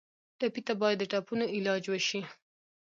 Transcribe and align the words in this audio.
ټپي 0.39 0.61
ته 0.67 0.73
باید 0.81 0.97
د 0.99 1.03
ټپونو 1.11 1.45
علاج 1.55 1.83
وشي. 1.91 2.21